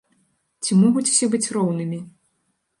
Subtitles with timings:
[0.63, 2.03] Ці могуць усе быць роўнымі?